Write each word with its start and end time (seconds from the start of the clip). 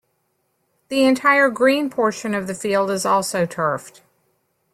The 0.87 1.03
entire 1.03 1.51
green 1.51 1.91
portion 1.91 2.33
of 2.33 2.47
the 2.47 2.55
field 2.55 2.89
is 2.89 3.05
also 3.05 3.45
turfed. 3.45 4.01